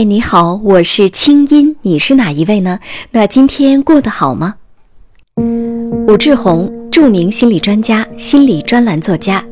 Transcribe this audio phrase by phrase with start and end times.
[0.00, 2.78] 嗨，你好，我是清音，你是哪一位呢？
[3.10, 4.54] 那今天过得好吗？
[6.08, 9.44] 武志红，著名心理专家、心理专栏作家，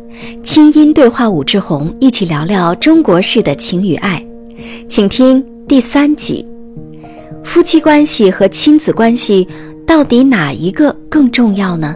[0.42, 4.26] 清音对话武志红，一起聊聊中国式的情与爱，
[4.88, 6.46] 请听第三集：
[7.44, 9.46] 夫妻关系和亲子关系
[9.86, 11.94] 到底哪一个更重要呢？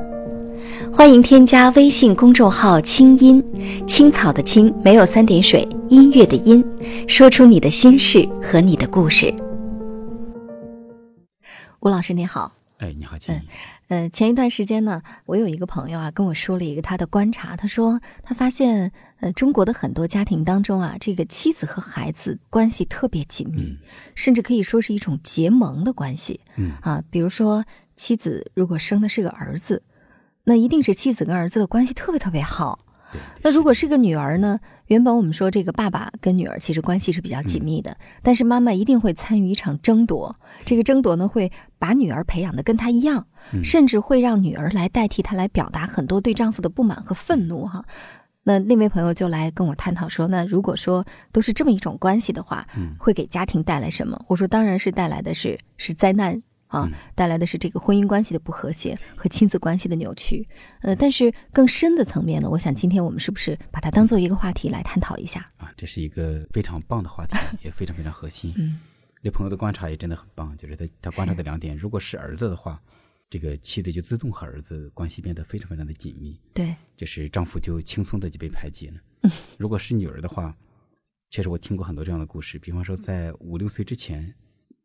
[0.95, 3.43] 欢迎添加微信公众号“清音
[3.88, 6.62] 青草”的青没有三点水，音乐的音，
[7.08, 9.34] 说出你的心事和你的故事。
[11.80, 13.35] 吴老师你好，哎，你好，亲。
[13.89, 23.77] 呃，前一段时间呢，我有一个朋友啊跟我说了一个他的观察，他说他发现呃中国的很多家庭当中啊，这个妻子和孩子关系特别紧密，
[24.14, 26.40] 甚至可以说是一种结盟的关系。
[26.57, 27.64] 嗯啊，比如说
[27.96, 29.82] 妻子如果生的是个儿子。
[30.44, 32.80] 那一定是妻子跟儿子的关系特别特别好。
[33.42, 34.58] 那如果是个女儿呢？
[34.86, 40.34] 原本我们说这个爸爸跟女儿其实关系是比较紧密的，但是妈妈一定会参与一场争夺。
[40.64, 43.26] 这个争夺呢，会把女儿培养的跟她一样，
[43.62, 47.66] 甚至会让女儿来代替她来表达很多对丈夫的不满和愤怒。
[47.66, 47.84] 哈，
[48.44, 52.66] 那那位朋友就来跟我探讨说，那如果说都是这么一种关系的话，
[52.98, 54.18] 会给家庭带来什么？
[54.27, 56.42] 我说，当然是带来的是是灾难。
[56.72, 60.48] 啊，带来的是这个婚姻关系的不和谐和亲子关系的扭曲。
[60.80, 65.52] 呃，但是更深的层面呢，我想今天我们是不是把它当做一个话题来探讨一下？
[65.58, 68.54] 啊，这是一个非常棒的话题， 也非常非常核心。
[68.56, 68.80] 嗯，
[69.22, 72.82] 这朋友的观察也真的很棒，就是他他观察的两点：如果是儿子的话，
[73.28, 76.40] 这个妻子就自动和儿子关系变得非常非常的紧密。
[76.54, 78.94] 对，就是丈夫就轻松的就被排挤了。
[79.58, 80.56] 如果是女儿的话，
[81.30, 84.34] 确实我听过很多这样的故事，比方说在五六岁之前。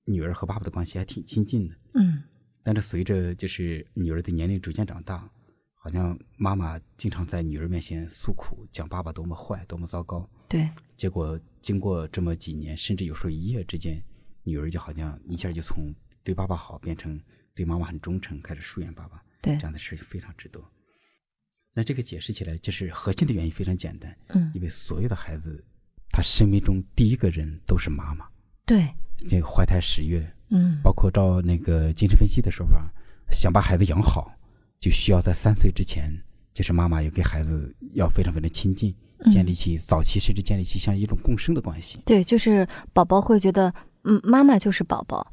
[0.08, 2.24] 女儿和爸爸的关系还挺亲近的，嗯，
[2.64, 5.30] 但是随着就是女儿的年龄逐渐长大，
[5.76, 10.28] 好像妈妈经常在女儿面前诉苦，讲爸爸多么坏，多么糟糕。
[10.48, 14.02] 对，结果经过这么几年，甚至有时候一夜之间，
[14.44, 17.20] 女儿就好像一下就从对爸爸好变成
[17.54, 19.22] 对妈妈很忠诚，开始疏远爸爸。
[19.42, 20.64] 对，这样的事非常之多。
[21.74, 25.64] 那这个解释起来，就是核心的原因非常简单，嗯，因为所有的孩子，
[26.10, 28.26] 他生命中第一个人都是妈妈。
[28.68, 28.88] 对。
[29.28, 32.88] 这个怀胎十月，嗯，包括照那个精神分析的说法，
[33.32, 34.32] 想把孩子养好，
[34.80, 36.08] 就需要在三岁之前，
[36.54, 38.94] 就是妈妈要跟孩子要非常非常亲近，
[39.32, 42.00] 建立起早期甚至建立起像一种共生的关系。
[42.06, 43.74] 对，就是宝宝会觉得，
[44.04, 45.26] 嗯，妈妈就是宝宝，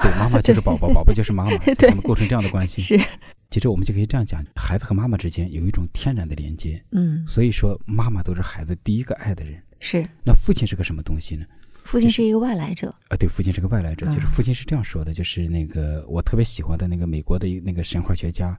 [0.00, 2.80] 对，妈妈就是宝宝， 宝宝就是妈妈，他们构成这样的关系。
[2.80, 2.96] 是，
[3.50, 6.80] 其实我们就可以这样讲，孩子和妈妈之间有一种天然的连接。
[6.92, 9.60] 嗯，所以说妈妈都是孩子第一个爱的人。
[9.80, 11.44] 是，那父亲是个什么东西呢？
[11.84, 14.06] 父亲是一个外来者啊，对，父亲是个外来者。
[14.06, 18.58] 就是父亲是这样说的，就是那个我特别喜欢的那个美国的那个神话学家，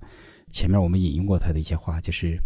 [0.52, 2.38] 前面我们引用过他的一些话，就是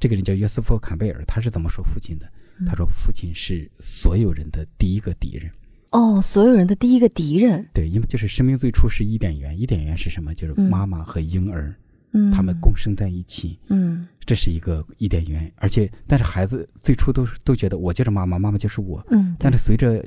[0.00, 2.30] 这个人叫约瑟夫·坎贝尔，他是怎么说父亲的？
[2.66, 5.50] 他说父亲是所有人的第一个敌人。
[5.90, 7.66] 哦，所有人的第一个敌人。
[7.72, 10.34] 对，因为就是生命最初是伊甸园，伊甸园是什么？
[10.34, 11.74] 就是妈妈和婴儿，
[12.12, 15.50] 嗯，他们共生在一起，嗯，这是一个伊甸园。
[15.56, 20.04] 而且，但是孩子最初都是都觉得我就是妈妈，妈妈就是我，嗯，但是随着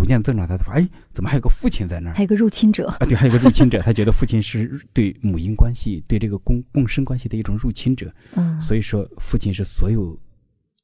[0.00, 2.14] 逐渐增长，他发现，哎，怎么还有个父亲在那儿？
[2.14, 2.96] 还有个入侵者啊！
[3.00, 3.80] 对，还有个入侵者。
[3.84, 8.10] 他觉得父亲是对母婴关系、对这个共共生关系的一种入侵者。
[8.32, 10.18] 嗯，所以说，父亲是所有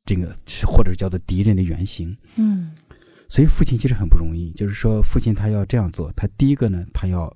[0.04, 0.30] 这个，
[0.66, 2.14] 或者叫做敌人的原型。
[2.34, 2.72] 嗯，
[3.26, 4.52] 所以父亲其实很不容易。
[4.52, 7.34] 就是说，父亲他要这样做，他第一个呢，他要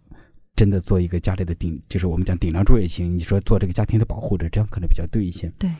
[0.55, 3.17] 真的做一个家里的顶，就是我们讲顶梁柱也行。
[3.17, 5.51] 你说做这个家庭的保护者，这样可能比较对一些。
[5.59, 5.71] 对，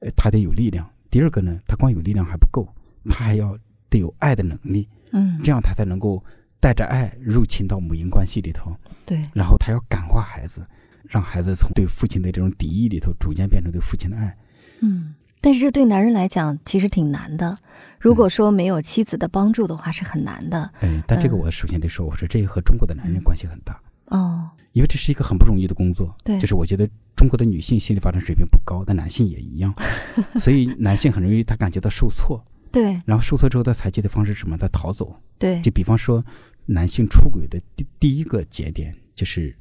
[0.00, 0.84] 呃，他得有力量。
[1.12, 2.68] 第二个呢，他光有力量还不够，
[3.08, 3.56] 他还要
[3.88, 4.88] 得有爱的能力。
[5.12, 6.22] 嗯，这样他才能够
[6.60, 8.76] 带着爱入侵到母婴关系里头。
[9.06, 10.66] 对，然后他要感化孩子，
[11.08, 14.36] 让孩子从对父亲的这种敌意里头，逐渐变成对父亲的爱。
[14.80, 17.56] 嗯，但是这对男人来讲其实挺难的。
[17.98, 20.70] 如果说没有妻子的帮助的话，是很难的。
[20.82, 23.80] 嗯，但这个我首先得说，我说这和中国的男人关系很大。
[24.06, 26.14] 哦，因为这是一个很不容易的工作。
[26.22, 29.74] 对，就是我觉得中国的女性心理发展水平不高，但男性也一样，
[30.38, 32.42] 所以男性很容易他感觉到受挫。
[32.70, 34.56] 对，然后受挫之后，他采取的方式是什么？
[34.56, 35.14] 他逃走。
[35.38, 36.24] 对，就比方说，
[36.66, 39.56] 男性出轨的第第一个节点就是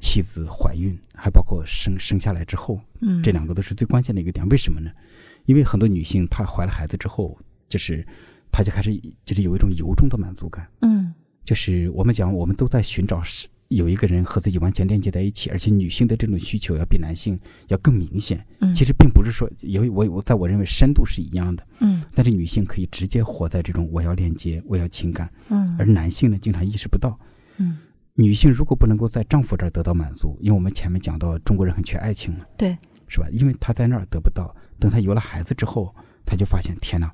[0.00, 4.48] 妻子怀孕，还包括生生下来之后，嗯，这两个都是最关键的一个点。
[4.48, 4.90] 为什么呢？
[5.46, 7.38] 因为很多女性她怀了孩子之后，
[7.68, 8.06] 就是
[8.50, 8.94] 她就开始
[9.24, 10.68] 就是有一种由衷的满足感。
[10.80, 11.12] 嗯，
[11.44, 13.48] 就是我们讲，我们都在寻找是。
[13.76, 17.38] 有一个人和自己完全链接在一起，而且女性的这种需求要比男性
[17.68, 18.44] 要更明显。
[18.60, 21.66] 嗯，其实并不是说，因为我我在我认为深度是一样的。
[21.80, 25.30] 嗯，但是女性可以直接活在这种我要链接，我要情感。
[25.48, 27.18] 嗯，而男性呢，经常意识不到。
[27.58, 27.78] 嗯，
[28.14, 32.76] 女性如果不能够在丈夫这儿得到满足，因为我们前面讲到中国人很缺爱情嘛，对，
[33.08, 33.26] 是吧？
[33.32, 37.12] 因为她在那儿得不到，等她有了孩子之后，她就发现天哪。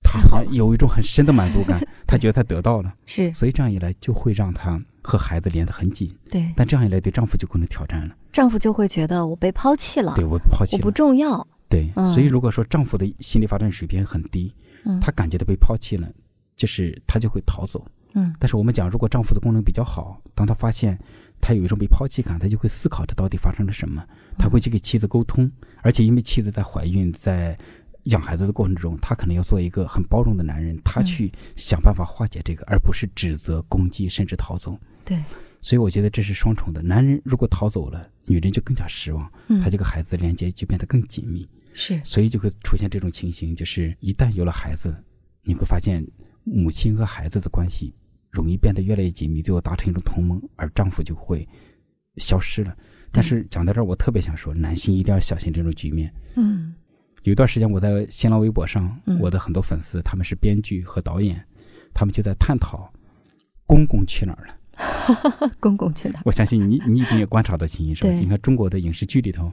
[0.00, 6.14] 他好像有一种很深的满足感， 他觉得他得到了，是，所以这样一来就会让他和孩子连得很紧。
[6.30, 8.14] 对，但这样一来对丈夫就构成挑战了。
[8.32, 11.46] 丈夫就会觉得我被抛弃了，对我抛弃，我不重要。
[11.68, 16.08] 对，所以如果说丈夫的心理发展水平很低，嗯他感觉到被抛弃了，
[16.56, 17.84] 就是他就会逃走。
[18.14, 20.98] 嗯，但是我们讲，如果丈夫的功能比较好，当他发现
[21.40, 24.02] 他有一种被抛弃感，他就会思考这到底发生了什么，
[24.38, 25.50] 他会去跟妻子沟通，
[25.82, 27.56] 而且因为妻子在怀孕，在
[28.04, 34.78] 养孩子的过程中，他可能要做一个很包容的男人，他去想办法化解这个，而不是指责、攻击，甚至逃走。
[35.08, 35.16] 对，
[35.62, 36.82] 所以我觉得这是双重的。
[36.82, 39.32] 男人如果逃走了，女人就更加失望，
[39.64, 41.48] 他这个孩子的连接就变得更紧密。
[41.72, 44.94] 是，所以就会出现这种情形，就是一旦有了孩子，
[45.42, 46.06] 你会发现
[46.44, 47.94] 母亲和孩子的关系
[48.30, 51.48] 容易变得越来越紧密，最后达成一种同盟，而丈夫就会
[52.16, 52.76] 消失了。
[53.10, 56.12] 但是讲到这儿，我特别想说，男性一定要小心这种局面。
[56.36, 56.74] 嗯，
[57.22, 61.42] 有一段时间我在新浪微博上，我的很多粉丝他们是编剧和导演，
[61.94, 62.92] 他们就在探讨
[63.66, 64.57] 公公去哪儿了。
[65.60, 66.22] 公公去哪儿？
[66.24, 68.10] 我相信你你一定也观察到情形是吧？
[68.12, 69.52] 你看中国的影视剧里头。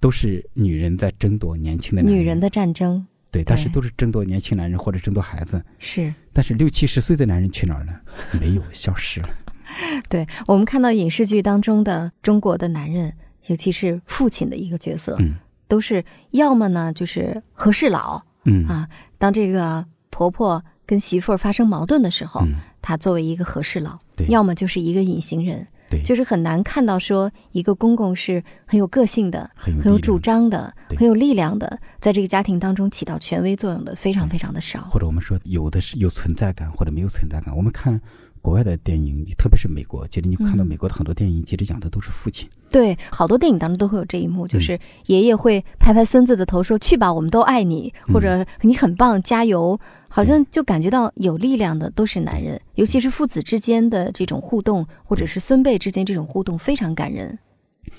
[0.00, 6.12] 都是女人在争夺年轻的男人，女人的战争，对，但是都是争夺年轻男人或者争夺孩子，是。
[6.32, 8.00] 但是六七十岁的男人去哪儿了？
[8.40, 9.28] 没有，消失了。
[10.10, 13.14] 对我们看到影视剧当中的中国的男人，
[13.46, 15.36] 尤其是父亲的一个角色，嗯，
[15.68, 18.88] 都是要么呢就是和事佬，嗯啊，
[19.18, 22.44] 当这个婆婆跟媳妇儿发生矛盾的时候，
[22.82, 23.98] 他作为一个和事佬，
[24.28, 25.66] 要么就是一个隐形人。
[26.06, 34.88] 就是很难看到说一个公公是很有个性的、很有主张的、很有力量的，在这个家庭当中起到权威作用的非常非常的少。
[34.90, 37.54] 或者我们说有的是有存在感，或者没有存在感。
[37.54, 38.00] 我们看
[38.40, 42.48] 国外的电影，特别是美国，其实你看到美国的很多电影，其实讲的都是父亲。
[42.72, 49.78] 对，好多电影当中都会有这一幕，就是爷爷会拍拍孙子的头说：“去吧，我们都爱你，或者你很棒，加油。”
[50.14, 57.38] 好像就感觉到有力量的都是男人，尤其是父子之间的这种互动，或者是孙辈之间这种互动，非常感人。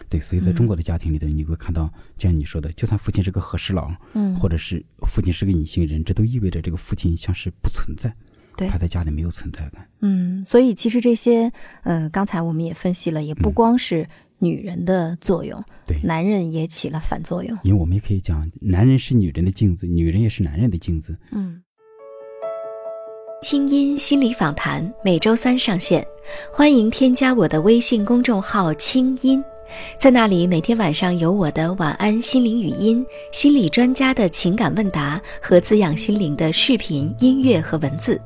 [0.10, 8.14] 对，所以在中国的家庭里头，你会看到，就像你说的，就算父亲是个和事佬，嗯，或者是父亲是个隐形人，这都意味着这个父亲像是不存在，
[8.56, 9.88] 对，他在家里没有存在感。
[10.02, 14.08] 嗯，所以其实这些，呃，刚才我们也分析了，也不光是
[14.44, 17.58] 女人的作用，对，男人也起了反作用。
[17.64, 21.18] 因为我们也可以讲，男人是女人的镜子，女人也是男人的镜子。
[21.32, 21.62] 嗯。
[23.42, 26.06] 清音心理访谈每周三上线，
[26.52, 29.44] 欢迎添加我的微信公众号“清音”，
[30.00, 38.18] 在那里每天晚上有我的晚安心灵语音、心理专家的情感问答和滋养心灵的视频、音乐和文字。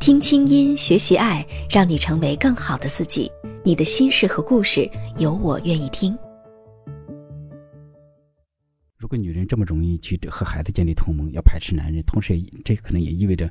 [0.00, 3.30] 听清音，学习爱，让你成为更好的自己。
[3.64, 6.16] 你的心事和故事，有我愿意听。
[8.98, 13.50] 如果女人这么容易去和孩子建立同盟，要排斥男人，同时也这可能也意味着。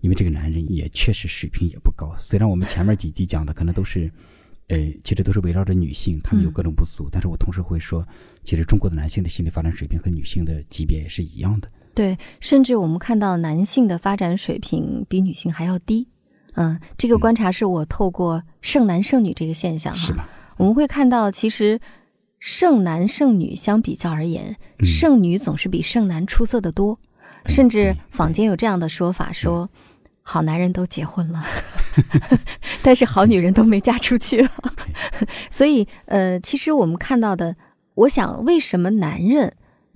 [0.00, 4.10] 因为这个男人也确实水平也不高，虽然我们前面几集讲的可能都是，
[4.68, 8.02] 呃，其实都是围绕着女性，他们有各种不足，但是我同时会说，
[8.42, 11.70] 其实中国的男性的心理发展水平和女性的级别也是一样的。
[12.00, 16.08] 对，甚至我们看到男性的发展水平比女性还要低。
[16.54, 20.26] 嗯，这个观察是我透过剩男剩女这个现象是吧？
[20.56, 21.78] 我们会看到，其实
[22.38, 26.98] 剩男剩女相比较而言，剩女总是比剩男出色的多，
[27.44, 29.68] 甚至坊间有这样的说法说。
[30.22, 31.44] 好男人都结婚了，
[32.82, 34.48] 但是好女人都没嫁出去。
[35.50, 37.56] 所以，呃，其实我们看到的，
[37.94, 39.54] 我想，为什么男人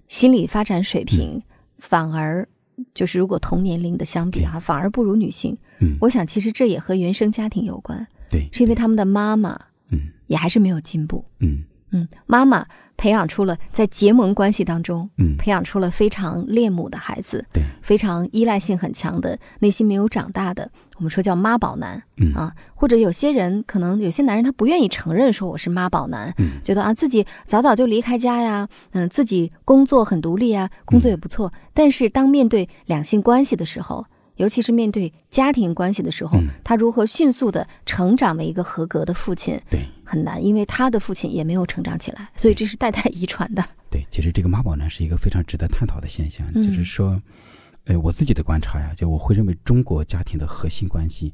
[0.08, 1.42] 心理发展水平
[1.88, 2.46] 反而
[2.94, 5.56] 就是如果同年龄的相比啊，反而不如女性？
[5.80, 8.06] 嗯，我想其实这也和原生家庭有关。
[8.30, 9.58] 对，是因为他们的妈妈，
[9.90, 11.24] 嗯，也还是没有进步。
[11.40, 12.66] 嗯嗯，妈妈。
[12.96, 34.06] 培养出了在结盟关系当中，嗯，培养出了非常恋母的孩子，对，非常依赖性很强的，内心没有长大的，我们说叫妈宝男，嗯啊，或者有些人可能有些男人他不愿意承认说我是妈宝男，嗯，觉得啊自己早早就离开家呀，嗯，自己工作很独立啊，工作也不错，但是当面对两性关系的时候。
[34.36, 39.56] 尤其是面对家庭关系的时候，他如何迅速的成长为一个合格的父亲？
[39.70, 43.64] 对，很难，因为他的父亲也没有成长起来，所以这是代代遗传的。
[43.88, 47.22] 对，其实这个妈宝男是一个非常值得探讨的现象，就是说，
[47.84, 51.32] 呃，我自己的观察呀，就我会认为中国家庭的核心关系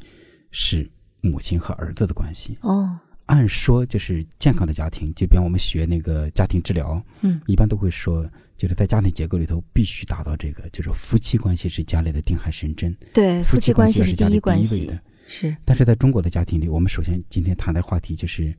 [0.51, 0.89] 是
[1.21, 2.57] 母亲和儿子的关系。
[2.63, 2.99] 哦。
[3.27, 15.57] 按说就是健康的家庭，就比方我们学那个家庭治疗，嗯，一般都会说，就是在家庭结构里头必须达到这个，就是夫妻关系是家里的定海神针，对，夫妻关系是第一关系的，是。
[15.65, 18.53] 但是在中国的家庭里，我们首先今天谈的话题就是，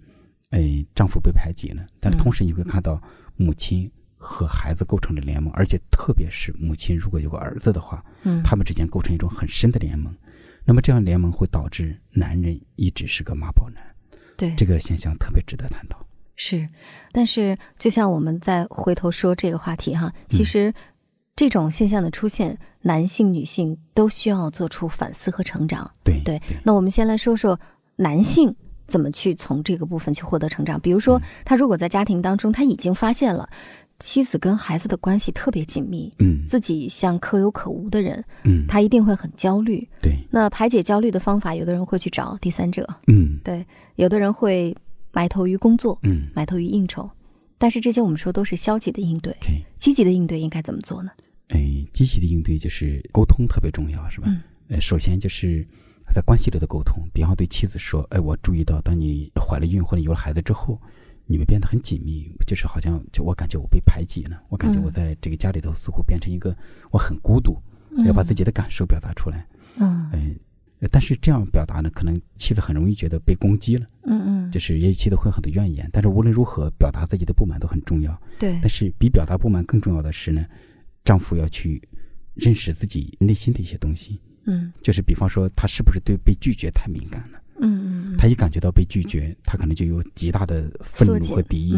[0.52, 3.02] 哎，丈夫被排挤了，但是同时你会看到
[3.36, 3.92] 母亲
[4.24, 10.16] 和孩子构成了联盟，而且特别是母亲如果有个儿子的话，嗯，他们之间构成一种很深的联盟。
[10.64, 13.84] 那么这样联盟会导致男人一直是个妈宝男，
[14.38, 16.06] 对这个现象特别值得探讨。
[16.36, 16.70] 是，
[17.12, 20.72] 但是就像我们再回头说这个话题哈，其实
[21.36, 25.92] 这种现象的出现，男性、女性都需要做出反思和成长。
[26.04, 27.60] 对对，那我们先来说说
[27.96, 28.56] 男性
[28.88, 30.80] 怎么去从这个部分去获得成长。
[30.80, 33.50] 比如说，他如果在家庭当中，他已经发现了
[34.02, 39.88] 妻子跟孩子的关系特别紧密，嗯，自己像可有可无的人，嗯，他一定会很焦虑。
[40.02, 43.66] 对，那排解焦虑的方法，有的人会去找第三者，嗯，对，
[43.96, 44.76] 有的人会
[45.12, 47.10] 埋头于工作，嗯，埋头于应酬。
[47.58, 49.36] 但是这些我们说都是消极的应对，
[49.78, 51.12] 积极的应对应该怎么做呢？
[51.50, 51.60] 哎，
[51.94, 54.28] 积极的应对就是沟通特别重要，是吧？
[54.28, 54.42] 嗯。
[54.70, 55.68] 呃，首先就是
[56.10, 60.80] 在关系里的沟通，比方对妻子说：“哎，我注意到，当你怀了孕或者有了孩子之后，
[61.26, 66.56] 你们变得很紧密，就是好像就我感觉我被排挤了，我感觉我在这个家里头似乎变成一个
[66.92, 67.58] 我很孤独，
[68.06, 69.46] 要把自己的感受表达出来。”
[69.78, 70.10] 嗯。
[70.14, 70.36] 嗯。
[70.90, 75.88] 但是这样表达呢，可能妻子很容易觉得被攻击了，嗯嗯，就是也许妻子会有很多怨言。
[75.94, 78.20] 但是无论如何，表达自己的不满都很重要。
[78.40, 78.58] 对。
[78.62, 80.44] 但是比表达不满更重要的是呢，
[81.06, 81.80] 丈夫要去
[82.34, 84.20] 认识自己内心的一些东西。
[84.46, 84.74] 嗯。
[84.82, 87.40] 就是比方说，他是不是对被拒绝太敏感了？
[88.18, 91.74] 他一感觉到被拒绝，他可能就有极大的愤怒和敌意。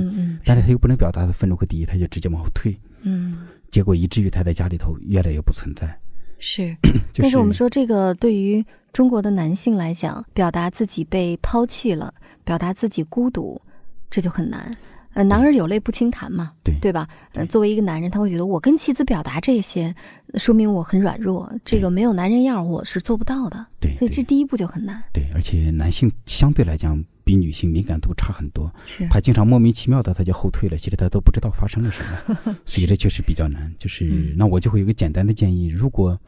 [0.45, 2.77] 但是他又不能表达的愤怒和敌意，他就直接往后退。
[3.01, 3.47] 嗯。
[3.71, 5.99] 结果以至于他在家里头越来越不存在。
[6.39, 6.75] 是。
[7.15, 8.65] 但是我们说这个对于。
[8.93, 12.13] 中国的男性来讲，表达自己被抛弃了，
[12.43, 13.59] 表达自己孤独，
[14.07, 14.77] 这就很难。
[15.13, 17.08] 呃，男儿有泪不轻弹嘛，对对吧？
[17.34, 19.93] 呃，作为一个男人，他会觉得我跟妻子表达这些，
[20.36, 23.65] 说明我很软弱，这个没有男人样，我是做不到的。
[23.79, 25.03] 对，所以这第一步就很难。
[25.13, 32.03] 对，而且男性相对来讲比女性敏感度差很多，是他经常莫名其妙的他就后退了，其实他都不知道发生了什
[32.43, 33.74] 么， 所以这确实比较难。
[33.77, 36.20] 就是那我就会有一个简单的建议，如果。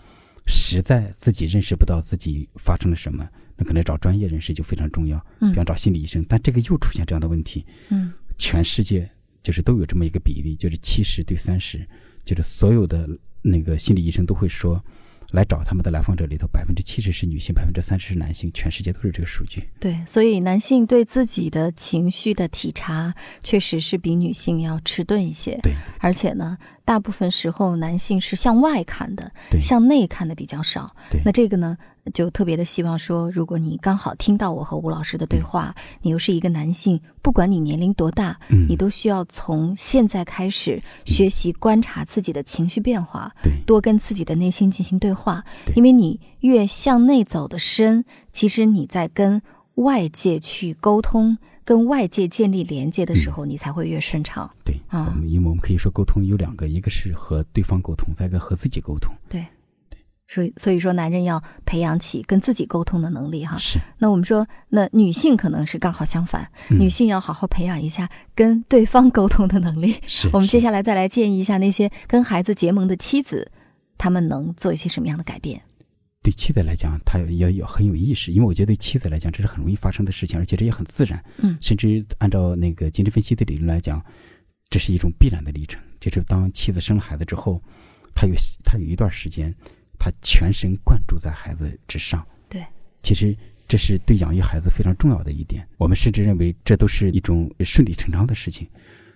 [0.48, 3.28] 实在自己认识不到自己发生了什么，
[3.58, 6.24] 那可能找专业人士就非常重要，比方找心理医生。
[6.30, 9.10] 但这个又出现这样的问题，嗯，全世界
[9.44, 11.88] 就是都有这么一个比例，就是七十对三十，
[12.24, 13.08] 就是所有的
[13.42, 14.84] 那个心理医生都会说。
[15.32, 19.68] 来找他们的来访者里头，百分之七十是女性，百分之三十是男性，全世界都是这个数据。
[19.80, 23.14] 对，所以男性对自己的情绪的体察，
[23.44, 25.60] 确实是比女性要迟钝一些。
[25.64, 30.96] 对，而且呢，大部分时候男性是向外看的，向内看的比较少。
[31.10, 31.76] 对，那这个呢？
[32.14, 43.34] 就特别的希望说，如果你刚好听到我和吴老师的对话，你又是一个男性，不管你年龄多大，你都需要从现在开始学习观察自己的情绪变化，
[43.66, 45.44] 多跟自己的内心进行对话。
[45.76, 49.42] 因为你越向内走的深，其实你在跟
[49.76, 54.50] 外界去沟通、跟外界建立连接的时候，你才会越顺畅。
[54.64, 59.12] 对啊，因为我们可以说沟通有两个，一个是和对方沟通，再一个和自己沟通。
[59.28, 59.44] 对。
[60.28, 63.58] 所以，所以说，男人要培养起跟自己沟通的能力，哈。
[63.60, 63.80] 是。
[64.00, 69.96] 那我们说，那女性可能是刚好相反，女性要好好培养一下跟对方沟通的能力。
[70.08, 70.28] 是。
[70.34, 73.52] 我们接下来再来建议一下那些跟孩子结盟的妻子，
[74.00, 75.62] 他们能做一些什么样的改变？
[76.24, 81.24] 对妻子来讲，她要有很有意识，因为我觉得对妻子来讲，这是很容易发生的事情，而且这也很自然。
[81.38, 81.56] 嗯。
[81.62, 84.04] 甚至按照那个精神分析的理论来讲，
[84.72, 87.62] 这是一种必然的历程，就是当妻子生了孩子之后，
[88.16, 89.54] 她有她有一段时间。
[90.06, 92.64] 他全神贯注在孩子之上，对，
[93.02, 93.36] 其实
[93.68, 95.68] 这是对养育孩子非常重要的一点。
[95.78, 98.68] 我们甚至认为这都是一种顺理成章的事情。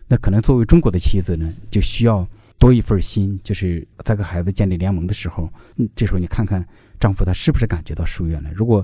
[0.08, 2.28] 那可能作为中国的妻子呢，就需要
[2.58, 6.68] 多一份心，就是在跟孩子建立联盟的时候，嗯，这时候你看看
[7.00, 8.52] 丈夫他是不是感觉到疏远了。
[8.52, 8.84] 如果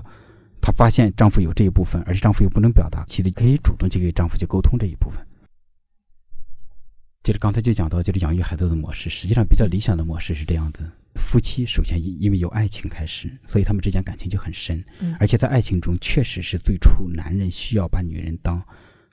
[0.60, 5.20] 他发现丈夫有这一部分，而且丈夫又不能表达，妻子可以主动去给丈夫去沟通这一部分。
[7.24, 10.88] 就是刚才就讲到，就是养育孩子的模式，实际上比较理想的模式是这样子。
[11.16, 14.84] 夫妻首先因因为有爱情开始，所以他们之间感情就很深。
[15.00, 18.62] 嗯，而且在爱情中，确实是最初男人需要把女人当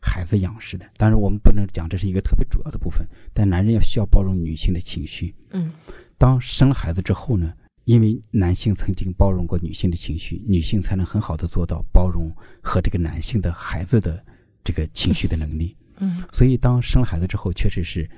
[0.01, 0.85] 孩子养似的。
[0.97, 5.33] 当然，我们不能讲这是一个特别主要的部分，但男人要需要包容女性的情绪。
[5.51, 5.71] 嗯，
[6.17, 7.53] 当生了孩子之后呢，
[7.85, 12.29] 因为男性曾经包容过女性的情绪，女性才能很好的做到包容
[12.61, 14.23] 和这个男性的孩子的
[14.63, 15.75] 这个情绪的能力。
[15.97, 18.09] 嗯，所以当生了孩子之后，确实是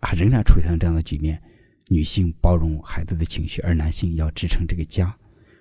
[0.00, 1.40] 啊，仍然出现了这样的局面。
[1.92, 5.12] 女性包容孩子的情绪，而男性要支撑这个家，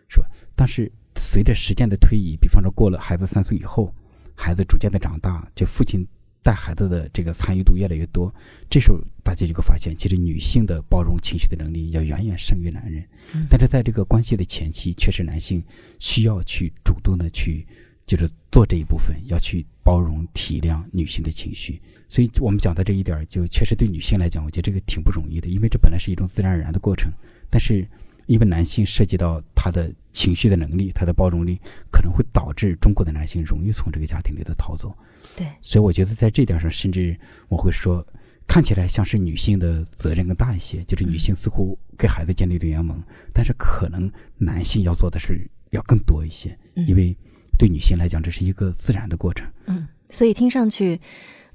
[0.07, 0.27] 是吧？
[0.55, 3.91] 但是随着时间的推移，比方说过了孩子三岁以后，
[4.36, 6.05] 孩子逐渐的长大，就父亲
[6.43, 8.31] 带孩子的这个参与度越来越多，
[8.69, 13.03] 这时候大家就会发现，其实女性的包容情绪的能力要远远胜于男人。
[13.50, 15.63] 但是在这个关系的前期，确实男性
[15.98, 17.67] 需要去主动的去
[18.09, 21.79] 就是做这一部分，要去包容体谅女性的情绪。
[22.07, 27.11] 所以我们讲到这一点，就确实对女性来讲，我觉得这个挺不容易的，因为这本来是一种自然而然的过程。
[27.51, 27.87] 但是
[28.25, 31.59] 因为男性涉及到他的情绪的能力，他的包容力，
[31.91, 34.91] 可能会导致中国的男性容易从这个家庭里头逃走。
[35.37, 37.15] 对，所以我觉得在这点上，甚至
[37.47, 38.03] 我会说，
[38.47, 42.99] 看起来像是女性的责任更大一些，就是女性似乎给孩子建立了联盟，
[43.31, 47.15] 但是可能男性要做的是要更多一些，因为
[47.59, 49.45] 对女性来讲，这是一个自然的过程。
[49.67, 50.99] 嗯，所以听上去。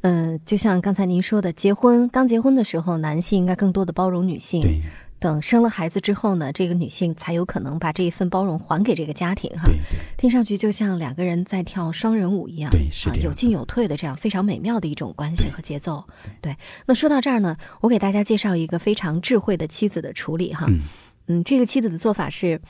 [0.02, 4.60] 嗯，就像刚才您说的，结婚刚结婚的时候，男性应该更多的包容女性。
[4.60, 4.82] 对。
[5.18, 9.50] 等生了孩子之后呢，这个女性才有可能把这一份包容还给这个家庭。
[9.52, 9.62] 哈。
[9.64, 9.98] 对对。
[10.18, 12.70] 听上去就像两个人在跳双人舞一样。
[12.70, 16.04] 对，是有进有退的这样非常美妙的一种关系和节奏。
[16.42, 16.54] 对。
[16.84, 20.66] 那说到这儿呢，我给大家介绍一个非常智慧的妻子的处理哈。
[20.68, 20.80] 嗯。
[21.28, 22.60] 嗯，这个妻子的做法是，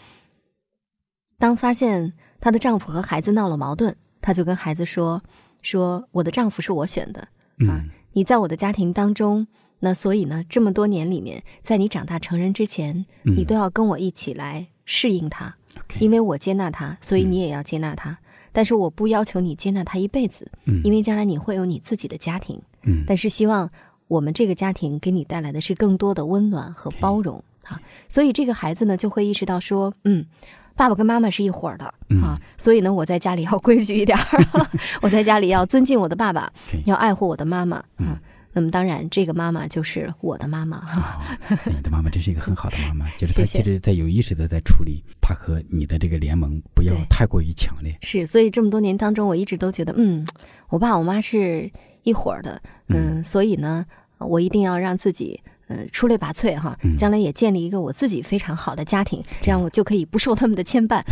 [1.37, 2.13] 当发现
[2.45, 5.23] 她的丈夫和孩子闹了矛盾，她就跟孩子说。
[5.63, 7.27] 说我的丈夫是我选的
[7.67, 7.83] 啊，
[8.13, 9.47] 你在我的家庭当中，
[9.79, 15.57] 那所以呢，这么多年里面，在你长大成人之前，你都要跟我一起来适应他，
[16.01, 18.19] 因为我接纳他，所以你也要接纳他。
[18.53, 20.53] 但是我不要求你接纳他一辈子，
[20.85, 22.61] 因为将来你会有你自己的家庭。
[23.07, 23.71] 但是希望
[24.07, 27.81] 我们这个家庭给你带来的是更多的温暖和包容啊。
[28.11, 30.27] 所以这个孩子呢，就会意识到说，嗯。
[30.77, 31.85] 爸爸跟妈妈是一伙儿的
[32.21, 34.69] 啊，所以呢，我在家里要规矩一点儿，
[35.03, 36.53] 我在家里要尊敬我的爸爸，
[36.85, 38.21] 要爱护我的妈妈啊。
[38.57, 41.21] 那么当然，这个妈妈就是我的妈妈哈。
[41.67, 47.97] 你的妈妈真是一个很好的妈妈， 就是她其实在有意识的在处理她和你的这个联盟，不要太过于强烈。
[48.03, 50.25] 是，所以这么多年当中，我一直都觉得，嗯，
[50.69, 51.69] 我爸我妈是
[52.05, 53.85] 一伙儿的，嗯，所以呢，
[54.19, 55.41] 我一定要让自己。
[55.69, 61.03] 呃，出类拔萃哈，将来也建立一个我自己非常好的家庭，这样我就可以不受他们的牵绊。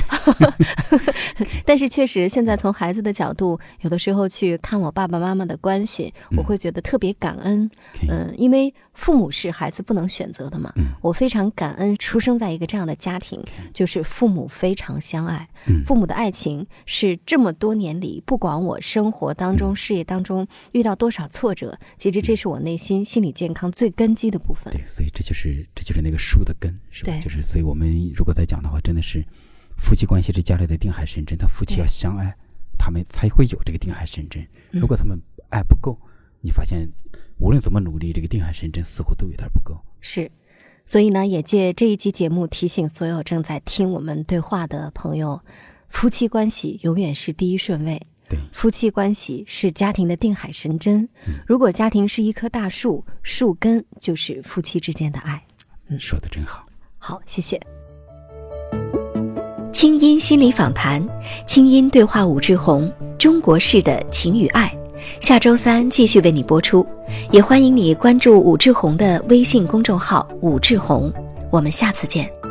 [1.64, 7.70] 但是确实，现在从孩子的角度，有的时候去看我爸爸妈妈的关系，我会觉得特别感恩。
[8.08, 8.72] 嗯，因为。
[8.94, 10.72] 父母是孩子不能选择的嘛？
[11.00, 15.48] 我非常感恩出生在一个这样的家庭，就是父母非常相爱。
[15.86, 24.72] 父母的爱情是这么多年里，不管我生活当中、事业当中遇到多少挫折，其实这是我内心心理健康最根基的部分。
[24.72, 27.12] 对，所以这就是这就是那个树的根，是吧？
[27.20, 29.24] 就是所以我们如果再讲的话，真的是
[29.76, 32.36] 夫妻关系是家里的定海神针，他夫妻要相爱，
[32.78, 34.46] 他们才会有这个定海神针。
[34.70, 35.98] 如果他们爱不够，
[36.42, 36.86] 你发现。
[37.38, 39.76] 无论怎么努力，这个定海神针似乎都有点不够。
[40.00, 40.30] 是，
[40.86, 45.40] 所以呢，也借这一期节目提醒所有正在听我们对话的朋友：
[45.88, 48.00] 夫妻关系永远是第一顺位。
[48.28, 51.08] 对，夫妻关系是家庭的定海神针。
[51.44, 55.44] 如果家庭是一棵大树，树根就是夫妻之间的爱。
[55.88, 56.64] 嗯，说的真好。
[56.96, 57.60] 好，谢谢。
[59.72, 61.04] 清音心理访谈，
[61.44, 64.72] 清音对话武志红，中国式的情与爱。
[65.20, 66.86] 下周三继续为你播出，
[67.30, 71.12] 也欢迎你关注武志红的微信公众号“武志红”，
[71.50, 72.41] 我们下次见。